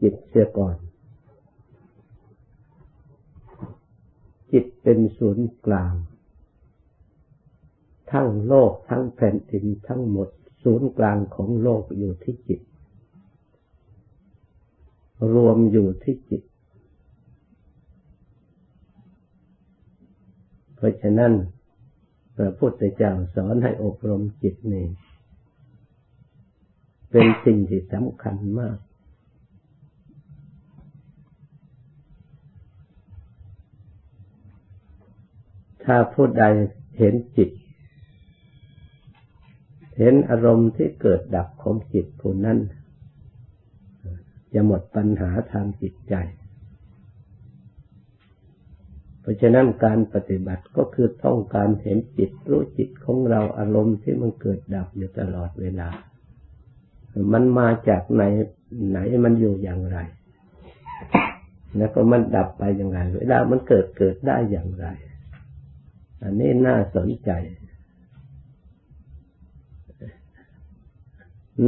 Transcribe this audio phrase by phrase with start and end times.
[0.00, 0.76] จิตเสียก่อน
[4.52, 5.94] จิตเป็นศูนย์กลาง
[8.10, 10.28] ทั้งโลกทั้งแผ่นดินทั้งหมด
[10.62, 12.60] ศูนย์กลางของโลกอยู่ที่จิต
[15.34, 16.42] รวมอยู่ที่จิต
[20.76, 21.32] เพราะฉะนั้น
[22.36, 24.86] พระพุทธเจ้าสอนให้อบรมจิตนี่
[27.10, 28.78] เป็นสิ่งที่สำคัญมาก
[35.92, 36.44] ถ้าผู้ใด
[36.98, 37.50] เห็นจิต
[39.98, 42.58] เห็นอารมณ์ที่เกิดดับของจิตผู้นั้น
[44.52, 46.14] จะหมดปัญหาทางจิตใจ
[49.20, 55.88] เพราะฉะนั้นการปฏิบัติก็คือต้องการเห็นจิตรู้จิตของเราอารมณ์ที่มันเกิดดับอยู่ตลอดเวลา
[57.32, 58.22] มันมาจากไหน
[58.90, 59.98] ไหนมันอยู่อย่างไร
[61.76, 64.88] แล้วก็มันดับไปอย่างไร เวลามันเกิดเกิดได้อย่างไร
[66.22, 67.30] อันนี้น่าสนใจ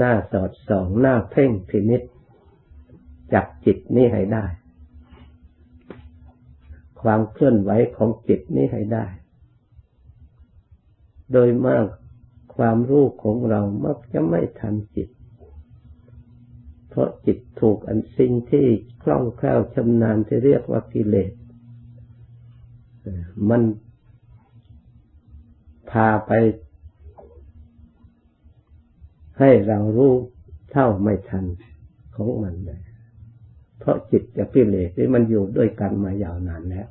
[0.00, 2.02] น่าสอดส่อง น่าเพ่งพินิษ
[3.32, 4.44] จับจิตนี้ให้ได้
[7.02, 9.06] ความเคลื่อนไหวของจิตนี้ให้ได้
[11.32, 11.86] โดยมาก
[12.56, 15.08] ความรู้ของเรามักจะไม่ทันจิต
[16.88, 18.66] เพราะจิตถูกอันสิ่งที่
[19.02, 21.32] คล่องแคล่วชำนาญที่เรียกว่ากิเลส
[23.48, 23.62] มัน
[25.92, 26.32] พาไป
[29.38, 30.12] ให้เรารู้
[30.72, 31.44] เท่าไม่ทัน
[32.16, 32.80] ของมันเลย
[33.78, 36.88] เพราะจิตกับกิเลสที่มันอยู่ด้วยกันมายาวนานแล้ว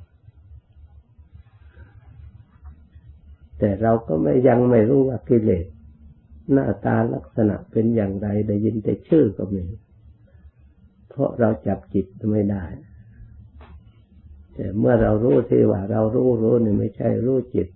[3.60, 5.66] แต่เราก็ไม่ยังไม่รู้ว่ากิเลส
[6.52, 9.64] หน้าตาลักษณะเป็นอย่างไรได้ยินแต่ชื่อก็ไม่
[11.10, 12.66] เพราะเราจับจิตไม่ได้
[14.54, 17.68] แต่เมื่อเรารู้ที่ว่าเรารู้รู้นี่ไม่ใช่รู้จิต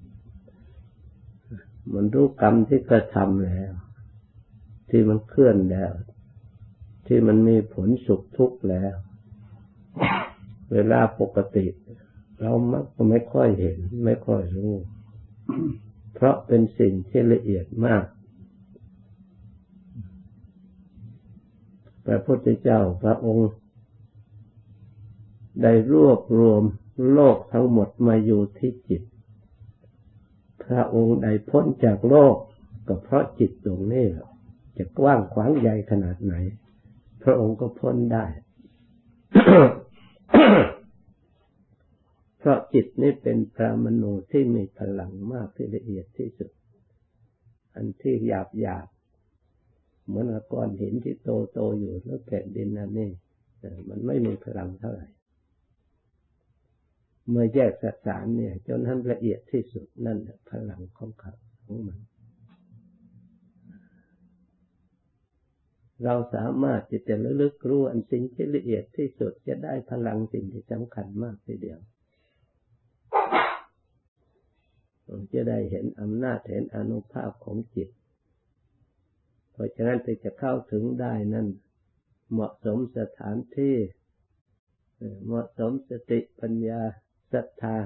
[1.94, 3.72] มันรู้กรรมที่กระทำแล้ว
[4.90, 5.94] ที่มันเคลื่อนแล้ว
[7.08, 8.94] ที่มันมีผลสุขทุกข์แล้ว
[10.72, 11.66] เวลาปกติ
[12.42, 14.74] เรามักไม่ค่อยเห็น ไม่ค่อยรู้
[16.14, 18.06] เพราะเป็นสิ่งที่ละเอียดมาก
[22.06, 23.50] พระพุทธเจ้าพระองค์
[25.62, 26.64] ได้รวบรวม
[27.14, 29.04] โลกทั้งหมดมาอยู่ที่จิต
[30.66, 32.36] พระองค์ได้พ้นจากโลก
[32.88, 34.06] ก็เพราะจิตตรงนี้
[34.78, 36.34] จะกว้างขวางใหญ่ขนาดไหน
[37.24, 38.26] พระองค์ก็พ้นได้
[42.40, 46.52] เพราะจิตนี้เป็นพระมโนที่มีพลังมากที่ละเอียดที่สุด
[47.76, 48.88] อันที่หยาบหยาบ
[50.06, 53.10] เหมือนก้อนหินที่โตโตอยู่แล้วแผ่นดินนั่นนี่
[53.90, 55.08] มันไม่มีพลังเท่าไหร่
[57.30, 60.18] เมื่อแยกสสารเนี่ย จนท่านละเอียดที่สุดนั่น
[60.50, 61.34] พลังของเขา
[61.66, 62.00] ของมัน
[66.04, 71.80] เราสามารถจะจะลึกรู้อันสิ่งที่ละเอียดที่สุดจะได้พลังสิ่งที่สำคัญมากทีเดียว
[75.34, 77.90] จะได้เห็นอำนาจเห็นอนุภาพของจิต
[79.52, 81.48] เพราะฉะนั้นจะเข้าถึงได้นั่น
[82.32, 83.76] เหมาะสมสถานที่
[85.26, 86.82] เหมาะสมสติปัญญา
[87.34, 87.78] ศรัทธา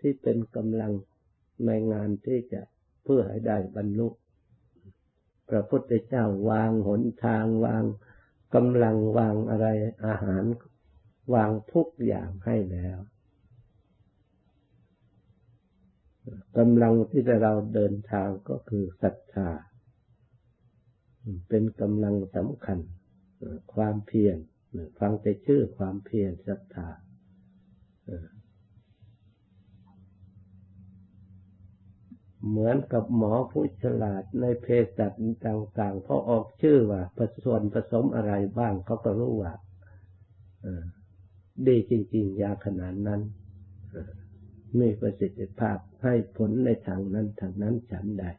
[0.00, 0.92] ที่เป็นกำลัง
[1.66, 2.60] ในงานที่จะ
[3.04, 4.08] เพื่อให้ได้บรรลุ
[5.48, 7.84] พระพุทธเจ้าวางหนทางวาง
[8.54, 9.66] กำลังวางอะไร
[10.06, 10.44] อาหาร
[11.34, 12.98] วางทุกอย่างให้แล้ว
[16.58, 19.50] กำลังที่จะเราเดินทางก็คือศรัทธา
[21.48, 22.78] เป็นกำลังสำคัญ
[23.74, 24.36] ความเพียร
[24.98, 26.88] ฟังแต่ชื่อความเพียรศรัทธา
[32.48, 34.66] เหมือนกับหมอผู้ฉลาดในเภ
[34.96, 35.12] สัช
[35.46, 39.52] ต่างๆพอออกชื่อว่าผส่วนผสมอะไรบ้างเขาก็รู้ว่า
[41.66, 43.20] ดีจริง ๆ ยาขนาดนั้น
[44.78, 48.30] มีประสิทธิภาพให้ผลในทางนั้นทางนั้นฉันได้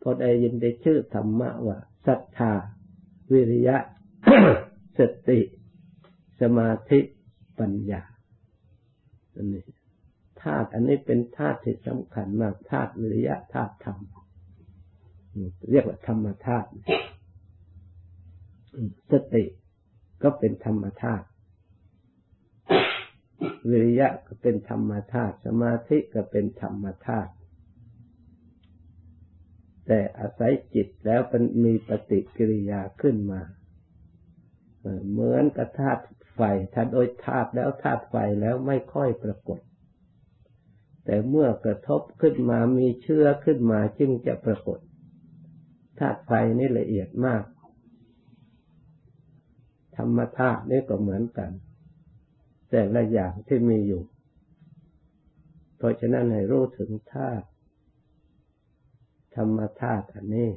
[0.00, 2.52] พอได้ยินได้ชื่อธรรมะว่าศรัทธา
[3.32, 3.76] วิริยะ
[4.98, 5.40] สติ
[6.40, 7.00] สมาธิ
[7.58, 8.02] ปัญญา
[9.40, 9.64] อันนี้
[10.42, 13.98] ธาตุอันนี้เป็นธาตุที่สำคัญมากธาตุวิริยะธาตุธรรม
[15.70, 16.68] เรียกว่าธรรมธาตุ
[19.10, 19.44] สติ
[20.22, 21.26] ก็เป็นธรรมธาตุ
[23.68, 27.32] วิริยะก็เป็นธรรมธาตุสมาธิก็เป็นธรรมธาตุ
[29.86, 33.40] แต่อาศัยจิตแล้วมันมีปฏิกิริยาขึ้นมา
[35.10, 36.02] เหมือนกับธาตุ
[36.34, 36.40] ไฟ
[36.74, 39.60] ถ้าโดยธาตุแล้วธาตุไฟแล้วไม่ค่อยปรากฏ
[41.04, 44.78] แต่เมื่อกระทบขึ้นมามีเชื้อขึ้นมาจึงจะปรากฏ
[45.98, 47.44] ธาตุไฟนี่ละเอียดมาก
[49.96, 51.50] ธรรมธาตุนี่ก็เหมือนกัน
[52.70, 54.02] แต่ละอย่างที่มีอยู่
[55.76, 57.46] เพราะฉะนั้นให้รู้ถึงธาตุ
[59.36, 60.50] ธรรมธาตุอันนี้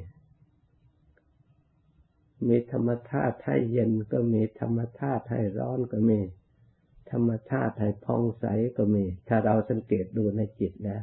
[2.48, 6.20] มีธรรมธาตุให้เย็นก็มีธรรมธาตุให้ร้อนก็มี
[7.10, 8.46] ธรรมธาตุให้พองใส
[8.76, 11.02] ก็มี ถ้าเราสังเกตดูในจิตแล้ว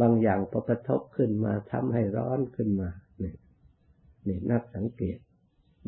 [0.00, 3.34] บางอย่างพอกระทบขึ้นมาทำให้ร้อนขึ้นมาเนี่
[4.28, 5.18] นี่นักสังเกต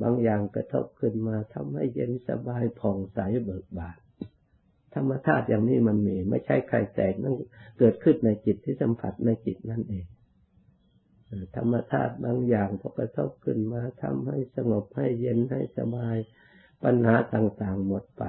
[0.03, 3.99] บางอย่างกระทบขึ้นมาทำให้เย็นสบายผ่องใสเบิกบาน
[4.95, 7.35] ธรรมธาตุอย่างนี้มันมี ไม่ใช่ใครแต่งนั่น
[7.79, 10.07] เกิดขึ้นในจิตที่สัมผัสในจิตนั่นเอง
[11.57, 16.17] ธรรมธาตุบางอย่างพอกระทบขึ้นมาทำให้สงบให้เย็นให้สบาย
[16.85, 18.25] ปัญหาต่างๆหมดไป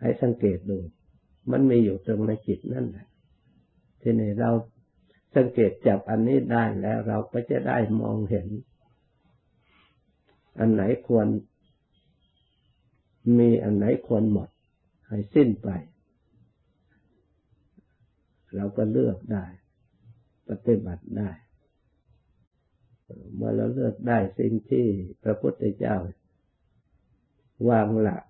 [0.00, 0.78] ให้สังเกตดู
[1.50, 3.06] มันมีอยู่ตรงในจิตนั่นแหละ
[4.00, 4.50] ทีนี้เรา
[5.36, 8.48] สังเกตจับอันนี้ได้แล้วเราก็จะได้มองเห็น
[10.58, 11.26] อันไหนควร
[13.38, 14.48] มีอันไหนควรหมด
[15.08, 15.68] ให้สิ้นไป
[18.56, 19.44] เราก็เลือกได้
[20.48, 21.30] ปฏิบัติได้
[23.34, 24.86] เมื่อเราเลือกได้สิ่งที่
[25.22, 25.96] พระพุทธเจ้า
[27.68, 28.22] วางหลัก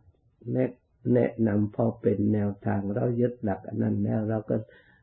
[0.53, 0.71] แนะ
[1.15, 4.57] แนะนำพอเป็นแนวทางเรายึดหลักอันนั้นแล้วเราก็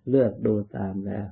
[0.10, 1.28] เลือกดูตามแล้ว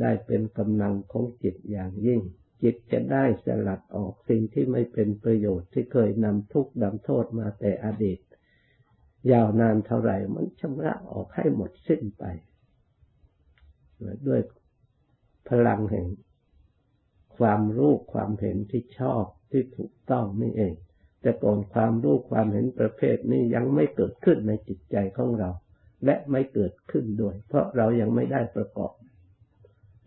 [0.00, 2.20] ได้เป็นกำลังของจิตอย่างยิ่ง
[2.62, 8.20] จิตจะได้สลัดออกสิ่งที่ไม่เป็นประโยชน์ที่เคยนำทุกข์นำโทษมาแต่อดีต
[9.32, 12.24] ยาวนานเท่าไหร่มันชำระออกให้หมดสิ้นไป
[14.28, 14.40] ด้วย
[15.48, 16.06] พลังแห่ง
[17.38, 20.74] ความรู้ความเห็นที่ชอบที่ถูกต้องนี่เอง
[21.20, 25.50] แต่ก่อนความรู้ความเห็นประเภทนี้ยังไม่เกิดขึ้นในจิตใจของเรา
[26.04, 28.92] และไม่เกิดขึ้นด้วย เพราะเรายังไม่ได้ประกอบ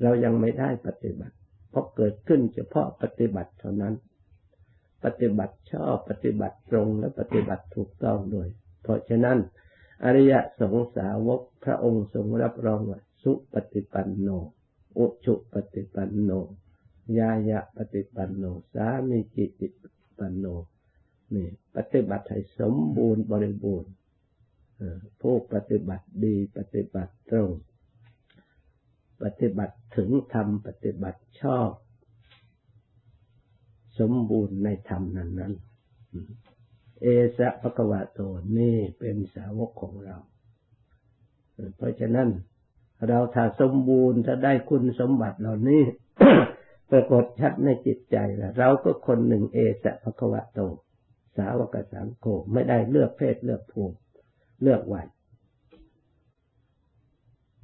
[0.03, 1.35] เรายังไม่ได้ปฏิบัติ
[1.69, 3.93] เพราะเกิดขึ้นเฉพาะปฏิบัติเท่านั้น
[5.03, 8.47] ปฏิบัติชอบปฏิบัติตรงและปฏิบัติถูกต้องด้วย
[8.83, 9.37] เพราะฉะนั้น
[10.03, 14.27] อริยสงสาวกพระองค์ทรงรับรองว่าสุปฏิปันโน
[14.97, 16.31] อุชุปฏิปันโน
[17.17, 19.67] ยายะปฏิปันโน สามีจิติ
[20.17, 20.45] ปันโน
[21.35, 23.91] นี่ปฏิบัติให้สมบูรณ์บริบูรณ์
[25.21, 27.51] ผู้ปฏิบัติดีปฏิบัติตรง
[29.23, 31.71] ปฏิบัติถึงธรรมปฏิบัติชอบ
[34.00, 35.53] สมบูรณ์ในธรรมนั้นนั้น
[37.01, 37.06] เอ
[37.38, 38.19] สะปะกวะโต
[38.57, 40.17] นี่เป็นสาวกของเรา
[41.75, 42.29] เพราะฉะนั้น
[43.07, 45.83] เราถ้าสมบูรณ์ถ้าได้คุณสมบัติเหล่านี้
[46.91, 50.59] ปรากฏชัดในจิตใจแล้วเราก็คนหนึ่งเอสะภควะโต
[51.38, 53.97] สาวกสังโฆไม่ได้เลือกเพศเลือกภูมิ
[54.62, 55.07] เลือกวัย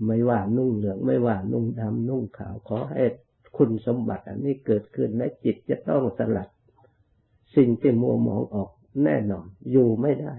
[0.05, 3.03] ไม่ว่านุ่งเหลืองไม่ว่านุ่งดำนุ่งขาวขอให้
[3.57, 6.49] คุณสมบัติอันนี้เกิดขึ้นและจิตจะต้องสลัด
[7.55, 8.69] สิ่งที่มัวหมองออก
[9.03, 10.35] แน่นอน อยู่ไม่ได้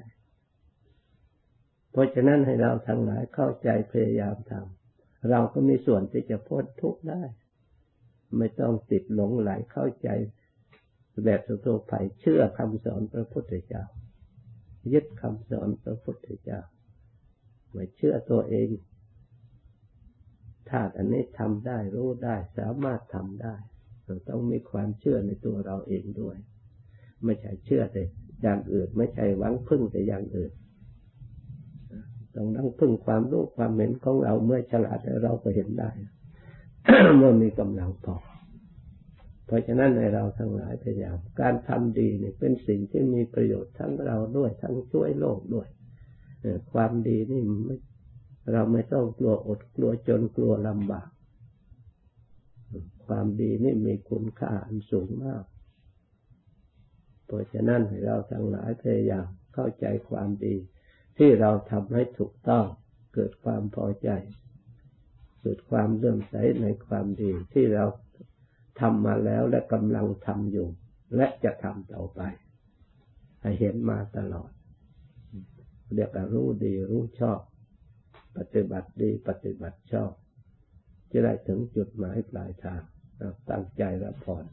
[1.90, 7.22] เพราะฉะนั้นให้เราทั้งหลายเข้าใจพยายามทำเราก็มีส่วนที่จะพ้นทุกข์ได้
[8.38, 10.08] ไม่ต้องติดหลงไหลเข้าใจ
[11.24, 13.84] แบบทั่วไปเชื่อคำสอนพระพุทธเจ้า
[14.92, 16.60] ยึดคำสอนพระพุทธเจ้า
[17.72, 18.68] ไม่เชื่อตัวเอง
[20.68, 23.56] ถ้าอันนี้ทำได้รู้ได้สามารถทำได้
[24.04, 26.36] เราต้องมีความเชื่อในตัวเราเองด้วย
[27.24, 28.02] ไม่ใช่เชื่อแต่
[28.42, 30.52] อย่างอื่น ไม่ใช่หวังพึ่งแต่อย่างอื่น
[32.34, 35.90] ต้องนั่งพึ่งความรู้ความเห็นของเราเมื่อฉลาดเราก็เห็นได้
[37.16, 38.16] เมื่อมีกำลังพอ
[39.46, 45.68] เพราะฉะนั้นในเราทั้งหลายพยายามการทำดีเนี่ยเป็นสิ่งที่มีประโยชน์ทั้งเราด้วยทั้งช่วยโลกด้วย
[46.72, 47.42] ความดีนี่
[48.52, 51.08] เราไม่ต้องกลัวอดกลัวจนกลัวลำบาก
[53.06, 55.44] ความดีนี่มีคุณค่าอันสูงมาก
[57.26, 60.56] เพราะฉะนั้นให้เราทั้งหลายพยายามเข้าใจความดี
[61.18, 62.66] ที่เราทำให้ถูกต้อง
[63.14, 64.08] เกิดความพอใจ
[65.42, 67.84] เกิดความเลื่อมใสในความดีที่เรา
[68.80, 70.68] ทำมาแล้วและกำลังทำอยู่
[71.16, 72.20] และจะทำต่อไป
[73.40, 74.50] ให้เห็นมาตลอด
[75.94, 77.40] เรียกว่ารู้ดีรู้ชอบ
[78.36, 80.12] ปฏิบัติดีปฏิบัติชอบ
[81.10, 82.82] จะได้ถึงจุดหมายปลายทาง
[83.50, 84.44] ตั้งใจรับพร